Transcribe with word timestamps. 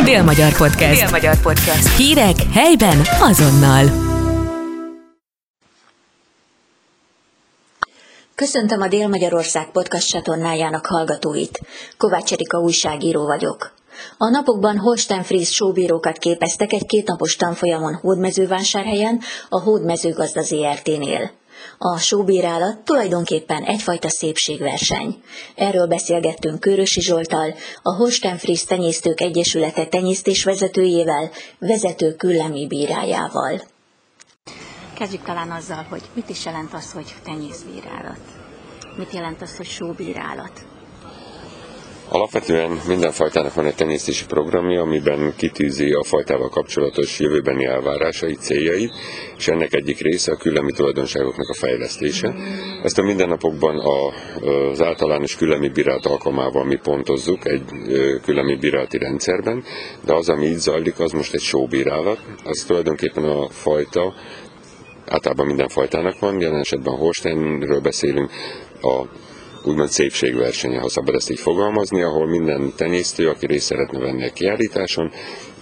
Dél-Magyar 0.00 0.56
Podcast. 0.56 1.00
Dél-Magyar 1.00 1.40
Podcast. 1.40 1.96
Hírek 1.96 2.36
helyben 2.52 3.00
azonnal. 3.20 3.84
Köszöntöm 8.34 8.80
a 8.80 8.88
Dél-Magyarország 8.88 9.70
podcast 9.70 10.08
csatornájának 10.08 10.86
hallgatóit. 10.86 11.60
Kovács 11.96 12.32
Erika 12.32 12.58
újságíró 12.58 13.26
vagyok. 13.26 13.74
A 14.18 14.28
napokban 14.28 14.78
Holstein 14.78 15.22
Fries 15.22 15.54
sóbírókat 15.54 16.18
képeztek 16.18 16.72
egy 16.72 16.86
kétnapos 16.86 17.36
tanfolyamon 17.36 17.94
Hódmezővásárhelyen, 17.94 19.20
a 19.48 19.60
Hódmezőgazda 19.60 20.42
ZRT-nél. 20.42 21.30
A 21.78 21.98
sóbírálat 21.98 22.78
tulajdonképpen 22.78 23.62
egyfajta 23.62 24.08
szépségverseny. 24.08 25.22
Erről 25.54 25.86
beszélgettünk 25.86 26.60
Körösi 26.60 27.00
Zsoltal, 27.00 27.54
a 27.82 27.94
Holstein 27.94 28.38
Fries 28.38 28.64
Tenyésztők 28.64 29.20
Egyesülete 29.20 29.86
tenyésztésvezetőjével, 29.86 31.30
vezető 31.58 32.14
küllemi 32.14 32.66
bírájával. 32.66 33.60
Kezdjük 34.94 35.22
talán 35.22 35.50
azzal, 35.50 35.86
hogy 35.90 36.02
mit 36.14 36.28
is 36.28 36.44
jelent 36.44 36.74
az, 36.74 36.92
hogy 36.92 37.14
tenyészbírálat? 37.24 38.20
Mit 38.96 39.12
jelent 39.12 39.42
az, 39.42 39.56
hogy 39.56 39.66
sóbírálat? 39.66 40.60
Alapvetően 42.14 42.80
minden 42.88 43.12
fajtának 43.12 43.54
van 43.54 43.66
egy 43.66 43.74
tenyésztési 43.74 44.24
programja, 44.26 44.80
amiben 44.80 45.32
kitűzi 45.36 45.92
a 45.92 46.02
fajtával 46.02 46.48
kapcsolatos 46.48 47.18
jövőbeni 47.18 47.64
elvárásait, 47.64 48.40
céljait, 48.40 48.92
és 49.36 49.48
ennek 49.48 49.74
egyik 49.74 50.00
része 50.00 50.32
a 50.32 50.36
küllemi 50.36 50.72
tulajdonságoknak 50.72 51.48
a 51.48 51.54
fejlesztése. 51.54 52.34
Ezt 52.82 52.98
a 52.98 53.02
mindennapokban 53.02 53.78
az 53.78 54.82
általános 54.82 55.36
küllemi 55.36 55.68
bírálat 55.68 56.06
alkalmával 56.06 56.64
mi 56.64 56.76
pontozzuk 56.76 57.46
egy 57.46 57.62
küllemi 58.22 58.56
bírálati 58.56 58.98
rendszerben, 58.98 59.64
de 60.04 60.14
az, 60.14 60.28
ami 60.28 60.46
így 60.46 60.58
zajlik, 60.58 61.00
az 61.00 61.12
most 61.12 61.34
egy 61.34 61.40
sóbírálat. 61.40 62.18
Az 62.44 62.64
tulajdonképpen 62.66 63.24
a 63.24 63.48
fajta 63.48 64.14
általában 65.06 65.46
minden 65.46 65.68
fajtának 65.68 66.18
van, 66.18 66.40
jelen 66.40 66.60
esetben 66.60 66.94
Holsteinről 66.94 67.80
beszélünk, 67.80 68.30
a 68.82 69.02
úgymond 69.66 69.88
szépségversenye, 69.88 70.78
ha 70.78 70.88
szabad 70.88 71.14
ezt 71.14 71.30
így 71.30 71.40
fogalmazni, 71.40 72.02
ahol 72.02 72.26
minden 72.26 72.72
tenyésztő, 72.76 73.28
aki 73.28 73.46
részt 73.46 73.66
szeretne 73.66 73.98
venni 73.98 74.26
a 74.26 74.32
kiállításon, 74.32 75.10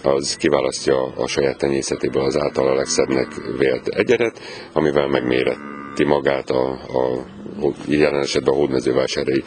az 0.03 0.35
kiválasztja 0.35 1.03
a 1.03 1.27
saját 1.27 1.57
tenyészetéből 1.57 2.23
az 2.23 2.37
általa 2.37 2.73
legszebbnek 2.73 3.27
vélt 3.57 3.87
egyedet, 3.87 4.39
amivel 4.73 5.07
megméreti 5.07 6.03
magát 6.03 6.49
a, 6.49 6.69
a 6.71 7.25
jelen 7.87 8.21
esetben 8.21 8.53
a 8.53 8.57
hódmezővásárai 8.57 9.43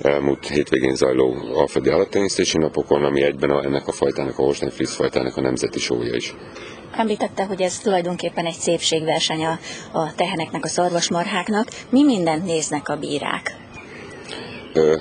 elmúlt 0.00 0.48
hétvégén 0.48 0.94
zajló 0.94 1.36
alföldi 1.54 1.90
állattenyésztési 1.90 2.58
napokon, 2.58 3.04
ami 3.04 3.22
egyben 3.22 3.50
a, 3.50 3.64
ennek 3.64 3.86
a 3.86 3.92
fajtának, 3.92 4.38
a 4.38 4.42
Holstein 4.42 4.70
Fritz 4.70 4.94
fajtának 4.94 5.36
a 5.36 5.40
nemzeti 5.40 5.78
sója 5.78 6.14
is. 6.14 6.34
Említette, 6.96 7.44
hogy 7.44 7.62
ez 7.62 7.78
tulajdonképpen 7.78 8.46
egy 8.46 8.58
szépségverseny 8.58 9.44
a, 9.44 9.58
a 9.92 10.14
teheneknek, 10.14 10.64
a 10.64 10.68
szarvasmarháknak. 10.68 11.68
Mi 11.90 12.04
mindent 12.04 12.44
néznek 12.44 12.88
a 12.88 12.96
bírák? 12.96 13.61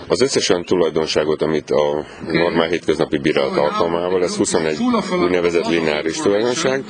Az 0.07 0.21
összes 0.21 0.49
olyan 0.49 0.63
tulajdonságot, 0.63 1.41
amit 1.41 1.71
a 1.71 2.05
normál 2.31 2.67
hétköznapi 2.67 3.17
bírálat 3.17 3.57
alkalmával, 3.57 4.23
ez 4.23 4.35
21 4.35 4.77
úgynevezett 5.23 5.67
lineáris 5.67 6.17
tulajdonság, 6.17 6.83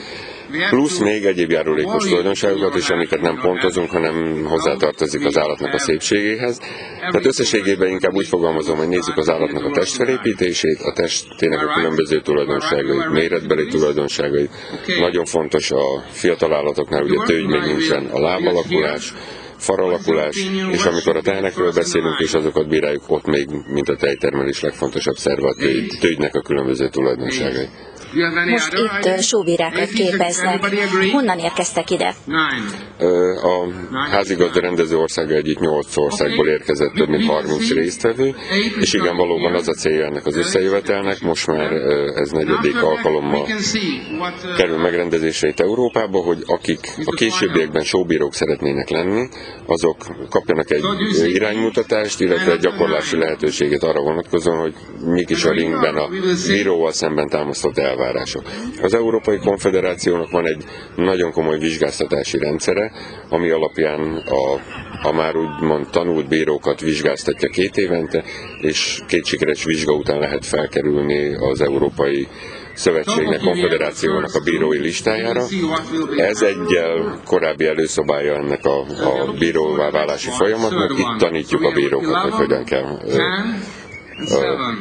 plusz 0.70 1.00
még 1.00 1.26
egyéb 1.26 1.52
járulékos 1.52 2.04
tulajdonságokat 2.04 2.76
is, 2.76 2.90
amiket 2.90 3.22
nem 3.22 3.40
pontozunk, 3.42 3.90
hanem 3.90 4.46
hozzátartozik 4.46 5.26
az 5.26 5.38
állatnak 5.38 5.74
a 5.74 5.80
szépségéhez. 5.80 6.60
Tehát 7.00 7.26
összességében 7.26 7.90
inkább 7.90 8.14
úgy 8.14 8.28
fogalmazom, 8.28 8.78
hogy 8.78 8.88
nézzük 8.88 9.18
az 9.18 9.30
állatnak 9.30 9.66
a 9.66 9.72
testfelépítését, 9.72 10.80
a 10.82 10.94
testének 10.94 11.68
a 11.68 11.74
különböző 11.74 12.22
tulajdonságait, 12.22 13.10
méretbeli 13.10 13.68
tulajdonságait. 13.68 14.50
Nagyon 15.00 15.26
fontos 15.26 15.72
a 15.72 16.04
fiatal 16.10 16.54
állatoknál, 16.54 17.04
ugye 17.04 17.24
tőgy 17.26 17.46
még 17.46 17.62
nincsen, 17.62 18.06
a 18.06 18.20
lábalakulás, 18.20 19.14
faralakulás, 19.62 20.36
és 20.72 20.86
amikor 20.86 21.16
a 21.16 21.22
tehenekről 21.22 21.72
beszélünk, 21.72 22.20
és 22.20 22.34
azokat 22.34 22.68
bíráljuk, 22.68 23.04
ott 23.08 23.26
még, 23.26 23.48
mint 23.68 23.90
a 23.90 23.96
tejtermelés 23.96 24.62
legfontosabb 24.62 25.16
szerve 25.16 25.48
a 25.48 25.54
tőgy, 25.54 25.98
tőgynek 26.00 26.36
a 26.36 26.42
különböző 26.42 26.90
tulajdonságai. 26.90 27.68
Most 28.50 28.74
itt 28.74 29.22
sóbírákat 29.22 29.90
képeznek. 29.90 30.66
Honnan 31.12 31.40
érkeztek 31.40 31.90
ide? 31.90 32.14
A 33.44 33.68
házigazda 34.12 34.60
rendező 34.60 34.98
országa 34.98 35.34
egyik 35.34 35.60
8 35.60 35.98
országból 35.98 36.48
érkezett 36.48 36.94
több 36.94 37.08
mint 37.08 37.26
30 37.26 37.72
résztvevő, 37.72 38.36
és 38.80 38.94
igen, 38.94 39.16
valóban 39.16 39.54
az 39.54 39.68
a 39.68 39.74
célja 39.74 40.06
ennek 40.06 40.26
az 40.26 40.36
összejövetelnek, 40.38 41.22
most 41.22 41.48
már 41.48 41.72
ez 42.16 42.30
negyedik 42.30 42.84
alkalommal 42.84 43.48
kerül 44.58 44.78
megrendezésre 44.78 45.48
itt 45.48 45.60
Európába, 45.60 46.20
hogy 46.20 46.44
akik 46.46 46.80
a 47.06 47.12
későbbiekben 47.16 47.84
sóbírók 47.84 48.34
szeretnének 48.34 48.90
lenni, 48.90 49.28
azok 49.66 49.98
kapjanak 50.30 50.72
egy 50.72 50.84
iránymutatást, 51.26 52.20
illetve 52.20 52.52
egy 52.52 52.60
gyakorlási 52.60 53.18
lehetőséget 53.18 53.84
arra 53.84 54.02
vonatkozóan, 54.02 54.60
hogy 54.60 54.74
mik 55.06 55.30
is 55.30 55.46
a 55.46 55.52
ringben 55.52 55.96
a 55.96 56.08
bíróval 56.48 56.92
szemben 56.92 57.28
támasztott 57.28 57.78
elvárások 57.78 58.01
elvárások. 58.02 58.44
Az 58.82 58.94
Európai 58.94 59.38
Konfederációnak 59.38 60.32
van 60.32 60.48
egy 60.48 60.64
nagyon 60.96 61.32
komoly 61.32 61.58
vizsgáztatási 61.58 62.38
rendszere, 62.38 62.92
ami 63.30 63.50
alapján 63.50 64.24
a, 64.30 64.60
a 65.08 65.12
már 65.12 65.36
úgymond 65.36 65.88
tanult 65.90 66.28
bírókat 66.28 66.80
vizsgáztatja 66.80 67.50
két 67.50 67.78
évente, 67.78 68.24
és 68.62 69.00
két 69.08 69.26
sikeres 69.26 69.64
vizsga 69.64 69.94
után 69.94 70.20
lehet 70.20 70.46
felkerülni 70.46 71.34
az 71.34 71.62
Európai 71.62 72.28
Szövetségnek, 72.74 73.40
Konfederációnak 73.40 74.36
a 74.36 74.40
bírói 74.40 74.80
listájára. 74.80 75.44
Ez 76.16 76.42
egyel 76.42 77.20
korábbi 77.26 77.66
előszobája 77.66 78.36
ennek 78.36 78.66
a, 78.66 78.80
a 78.80 79.34
bíróvá 79.40 79.90
válási 79.90 80.30
folyamatnak. 80.30 81.00
Itt 81.00 81.18
tanítjuk 81.18 81.64
a 81.64 81.72
bírókat, 81.72 82.22
hogy 82.22 82.32
hogyan 82.32 82.64
kell 82.64 83.00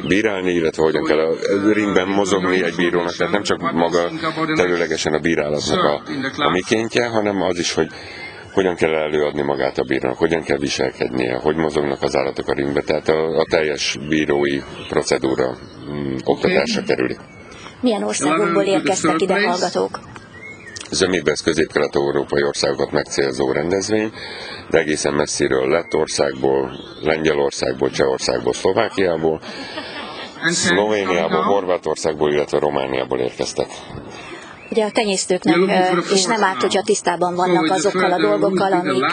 bírálni, 0.07 0.51
illetve 0.51 0.83
hogyan 0.83 1.03
kell 1.03 1.19
a 1.19 1.33
ringben 1.73 2.07
mozogni 2.07 2.63
egy 2.63 2.75
bírónak, 2.75 3.15
tehát 3.15 3.33
nem 3.33 3.43
csak 3.43 3.71
maga 3.71 4.11
területesen 4.55 5.13
a 5.13 5.19
bírálatnak 5.19 5.83
a, 5.83 6.01
a 6.35 6.49
mikéntje, 6.49 7.07
hanem 7.07 7.41
az 7.41 7.59
is, 7.59 7.73
hogy 7.73 7.87
hogyan 8.53 8.75
kell 8.75 8.93
előadni 8.93 9.41
magát 9.41 9.77
a 9.77 9.83
bírónak, 9.83 10.17
hogyan 10.17 10.41
kell 10.43 10.57
viselkednie, 10.57 11.39
hogy 11.41 11.55
mozognak 11.55 12.01
az 12.01 12.15
állatok 12.15 12.47
a 12.47 12.53
ringbe, 12.53 12.81
tehát 12.81 13.09
a, 13.09 13.39
a 13.39 13.45
teljes 13.49 13.97
bírói 14.09 14.59
procedúra 14.89 15.57
mm, 15.91 16.15
oktatásra 16.23 16.83
kerüli. 16.83 17.17
Milyen 17.81 18.03
országokból 18.03 18.63
érkeztek 18.63 19.21
ide 19.21 19.47
hallgatók? 19.47 19.99
Zömébesz 20.91 21.41
közép-kelet-európai 21.41 22.43
országokat 22.43 22.91
megcélzó 22.91 23.51
rendezvény, 23.51 24.11
de 24.69 24.77
egészen 24.77 25.13
messziről 25.13 25.69
Lettországból, 25.69 26.71
Lengyelországból, 27.01 27.89
Csehországból, 27.89 28.53
Szlovákiából, 28.53 29.41
Szlovéniából, 30.45 31.41
Horvátországból, 31.41 32.31
illetve 32.31 32.59
Romániából 32.59 33.19
érkeztek. 33.19 33.67
Ugye 34.71 34.85
a 34.85 34.91
tenyésztőknek 34.91 35.55
és 36.13 36.25
nem 36.25 36.43
árt, 36.43 36.61
hogyha 36.61 36.81
tisztában 36.81 37.35
vannak 37.35 37.71
azokkal 37.71 38.11
a 38.11 38.21
dolgokkal, 38.21 38.71
amik 38.71 39.05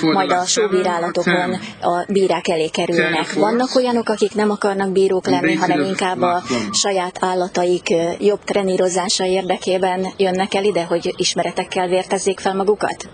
majd 0.00 0.30
a 0.32 0.44
sóbírálatokon 0.44 1.60
a 1.80 2.04
bírák 2.08 2.48
elé 2.48 2.68
kerülnek. 2.68 3.32
Vannak 3.32 3.74
olyanok, 3.74 4.08
akik 4.08 4.34
nem 4.34 4.50
akarnak 4.50 4.90
bírók 4.90 5.26
lenni, 5.26 5.54
hanem 5.54 5.80
inkább 5.80 6.20
a 6.20 6.42
saját 6.72 7.16
állataik 7.20 7.94
jobb 8.18 8.44
trenírozása 8.44 9.24
érdekében 9.24 10.06
jönnek 10.16 10.54
el 10.54 10.64
ide, 10.64 10.84
hogy 10.84 11.14
ismeretekkel 11.16 11.88
vértezzék 11.88 12.40
fel 12.40 12.54
magukat? 12.54 13.08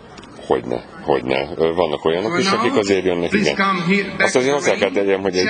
Hogyne, 0.47 0.85
hogyne. 1.09 1.49
Vannak 1.57 2.05
olyanok 2.05 2.39
is, 2.39 2.51
akik 2.51 2.77
azért 2.77 3.05
jönnek, 3.05 3.33
igen. 3.33 3.57
Azt 4.19 4.37
azért 4.37 4.53
hozzá 4.53 4.75
kell 4.75 4.91
tegyem, 4.91 5.21
hogy 5.21 5.37
egy 5.37 5.49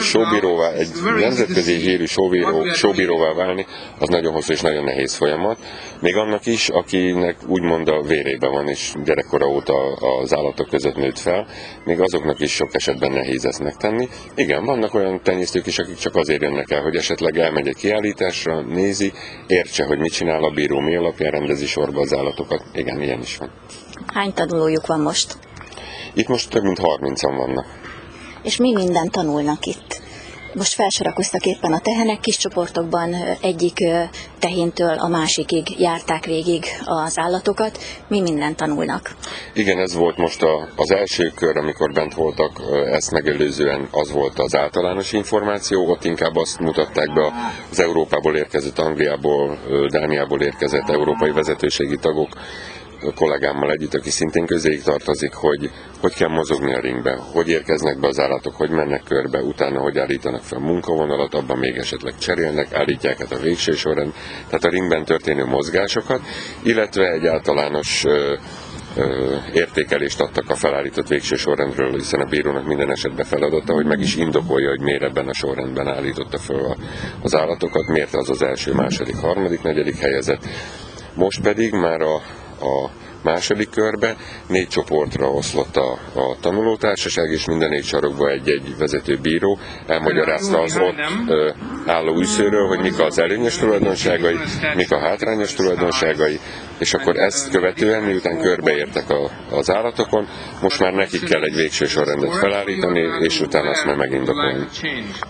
sóbíróvá, 0.00 0.70
egy 0.72 0.88
nemzetközi 1.18 1.74
hírű 1.74 2.04
sóbíró, 2.04 2.64
sóbíróvá 2.64 3.32
válni, 3.32 3.66
az 3.98 4.08
nagyon 4.08 4.32
hosszú 4.32 4.52
és 4.52 4.60
nagyon 4.60 4.84
nehéz 4.84 5.14
folyamat. 5.14 5.58
Még 6.00 6.16
annak 6.16 6.46
is, 6.46 6.68
akinek 6.68 7.36
úgymond 7.46 7.88
a 7.88 8.02
vérébe 8.02 8.48
van, 8.48 8.68
és 8.68 8.92
gyerekkora 9.04 9.46
óta 9.46 9.92
az 9.92 10.34
állatok 10.34 10.68
között 10.68 10.96
nőtt 10.96 11.18
fel, 11.18 11.46
még 11.84 12.00
azoknak 12.00 12.40
is 12.40 12.52
sok 12.52 12.74
esetben 12.74 13.12
nehéz 13.12 13.44
ezt 13.44 13.62
megtenni. 13.62 14.08
Igen, 14.34 14.64
vannak 14.64 14.94
olyan 14.94 15.20
tenyésztők 15.22 15.66
is, 15.66 15.78
akik 15.78 15.96
csak 15.96 16.14
azért 16.14 16.42
jönnek 16.42 16.70
el, 16.70 16.82
hogy 16.82 16.96
esetleg 16.96 17.38
elmegy 17.38 17.68
egy 17.68 17.76
kiállításra, 17.76 18.60
nézi, 18.60 19.12
értse, 19.46 19.84
hogy 19.84 19.98
mit 19.98 20.12
csinál 20.12 20.44
a 20.44 20.50
bíró, 20.50 20.80
mi 20.80 20.96
alapján 20.96 21.30
rendezi 21.30 21.66
sorba 21.66 22.00
az 22.00 22.14
állatokat. 22.14 22.62
Igen, 22.72 23.02
ilyen 23.02 23.20
is 23.20 23.36
van. 23.36 23.50
Hány 24.14 24.32
tanulójuk 24.32 24.86
van 24.86 25.00
most? 25.00 25.38
Itt 26.12 26.28
most 26.28 26.50
több 26.50 26.62
mint 26.62 26.78
30-an 26.82 27.34
vannak. 27.36 27.66
És 28.42 28.56
mi 28.56 28.72
minden 28.72 29.10
tanulnak 29.10 29.64
itt? 29.64 30.02
Most 30.54 30.74
felsorakoztak 30.74 31.44
éppen 31.44 31.72
a 31.72 31.78
tehenek, 31.78 32.20
kis 32.20 32.36
csoportokban 32.36 33.14
egyik 33.40 33.78
tehéntől 34.38 34.98
a 34.98 35.08
másikig 35.08 35.80
járták 35.80 36.24
végig 36.24 36.64
az 36.84 37.18
állatokat. 37.18 37.78
Mi 38.08 38.20
mindent 38.20 38.56
tanulnak? 38.56 39.16
Igen, 39.54 39.78
ez 39.78 39.94
volt 39.94 40.16
most 40.16 40.42
a, 40.42 40.68
az 40.76 40.90
első 40.90 41.32
kör, 41.34 41.56
amikor 41.56 41.92
bent 41.92 42.14
voltak, 42.14 42.60
ezt 42.92 43.10
megelőzően 43.10 43.88
az 43.90 44.12
volt 44.12 44.38
az 44.38 44.56
általános 44.56 45.12
információ, 45.12 45.90
ott 45.90 46.04
inkább 46.04 46.36
azt 46.36 46.58
mutatták 46.58 47.12
be 47.12 47.32
az 47.70 47.80
Európából 47.80 48.36
érkezett, 48.36 48.78
Angliából, 48.78 49.58
Dániából 49.88 50.40
érkezett 50.40 50.88
európai 50.88 51.30
vezetőségi 51.30 51.96
tagok, 51.96 52.28
kollégámmal 53.12 53.70
együtt, 53.70 53.94
aki 53.94 54.10
szintén 54.10 54.46
közéig 54.46 54.82
tartozik, 54.82 55.32
hogy 55.32 55.70
hogy 56.00 56.14
kell 56.14 56.28
mozogni 56.28 56.74
a 56.74 56.80
ringbe, 56.80 57.18
hogy 57.32 57.48
érkeznek 57.48 57.98
be 58.00 58.06
az 58.08 58.20
állatok, 58.20 58.54
hogy 58.54 58.70
mennek 58.70 59.02
körbe, 59.04 59.38
utána 59.38 59.80
hogy 59.80 59.98
állítanak 59.98 60.42
fel 60.42 60.58
munkavonalat, 60.58 61.34
abban 61.34 61.58
még 61.58 61.76
esetleg 61.76 62.18
cserélnek, 62.18 62.74
állítják 62.74 63.20
át 63.20 63.32
a 63.32 63.38
végső 63.38 63.74
során, 63.74 64.12
tehát 64.46 64.64
a 64.64 64.68
ringben 64.68 65.04
történő 65.04 65.44
mozgásokat, 65.44 66.20
illetve 66.62 67.10
egy 67.10 67.26
általános 67.26 68.04
értékelést 69.52 70.20
adtak 70.20 70.50
a 70.50 70.54
felállított 70.54 71.08
végső 71.08 71.36
sorrendről, 71.36 71.92
hiszen 71.92 72.20
a 72.20 72.24
bírónak 72.24 72.66
minden 72.66 72.90
esetben 72.90 73.24
feladata, 73.24 73.72
hogy 73.72 73.86
meg 73.86 74.00
is 74.00 74.16
indokolja, 74.16 74.68
hogy 74.68 74.80
miért 74.80 75.02
ebben 75.02 75.28
a 75.28 75.34
sorrendben 75.34 75.88
állította 75.88 76.38
fel 76.38 76.76
az 77.22 77.34
állatokat, 77.34 77.86
miért 77.86 78.14
az 78.14 78.30
az 78.30 78.42
első, 78.42 78.72
második, 78.72 79.16
harmadik, 79.16 79.62
negyedik 79.62 79.96
helyezett. 79.96 80.46
Most 81.14 81.40
pedig 81.40 81.72
már 81.72 82.00
a 82.00 82.22
a 82.60 82.90
második 83.22 83.70
körbe. 83.70 84.16
Négy 84.46 84.68
csoportra 84.68 85.30
oszlott 85.30 85.76
a, 85.76 85.92
a 86.14 86.36
tanulótársaság, 86.40 87.30
és 87.30 87.44
minden 87.44 87.68
négy 87.68 87.84
sarokba 87.84 88.30
egy-egy 88.30 88.76
vezető 88.78 89.18
bíró 89.22 89.58
elmagyarázta 89.86 90.60
az 90.60 90.76
ott 90.76 90.94
álló 91.86 92.18
üszőről, 92.18 92.66
hogy 92.66 92.80
mik 92.80 92.98
az 92.98 93.18
előnyös 93.18 93.56
tulajdonságai, 93.56 94.36
mik 94.74 94.90
a 94.92 94.98
hátrányos 94.98 95.52
tulajdonságai, 95.52 96.40
és 96.78 96.94
akkor 96.94 97.16
ezt 97.16 97.50
követően, 97.50 98.02
miután 98.02 98.40
körbeértek 98.40 99.10
a, 99.10 99.30
az 99.50 99.70
állatokon, 99.70 100.28
most 100.62 100.80
már 100.80 100.92
nekik 100.92 101.24
kell 101.24 101.42
egy 101.42 101.54
végső 101.54 101.86
sorrendet 101.86 102.34
felállítani, 102.34 103.00
és 103.20 103.40
utána 103.40 103.70
azt 103.70 103.84
már 103.84 103.96
megindokolni. 103.96 104.66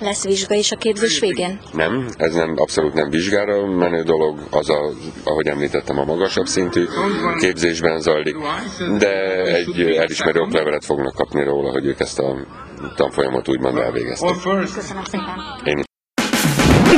Lesz 0.00 0.24
vizsga 0.24 0.54
is 0.54 0.72
a 0.72 0.76
képzés 0.76 1.20
végén? 1.20 1.60
Nem, 1.72 2.08
ez 2.16 2.34
nem 2.34 2.54
abszolút 2.56 2.94
nem 2.94 3.10
vizsgára 3.10 3.66
menő 3.66 4.02
dolog, 4.02 4.38
az 4.50 4.70
a, 4.70 4.90
ahogy 5.24 5.46
említettem, 5.46 5.98
a 5.98 6.04
magasabb 6.04 6.46
szintű 6.46 6.84
képzésben 7.38 8.00
zajlik, 8.00 8.36
de 8.98 9.42
egy 9.42 9.80
elismerő 9.80 10.40
oklevelet 10.40 10.84
fognak 10.84 11.14
kapni 11.14 11.44
róla, 11.44 11.70
hogy 11.70 11.86
ők 11.86 12.00
ezt 12.00 12.18
a 12.18 12.36
tanfolyamot 12.96 13.48
úgymond 13.48 13.78
elvégezték. 13.78 14.30
Köszönöm 14.74 15.04
szépen. 15.04 15.34
Én 15.64 15.82